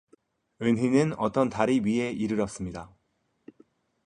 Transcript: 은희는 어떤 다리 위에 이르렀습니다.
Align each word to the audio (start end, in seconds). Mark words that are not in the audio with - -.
은희는 0.63 1.13
어떤 1.19 1.51
다리 1.51 1.81
위에 1.81 2.09
이르렀습니다. 2.09 2.91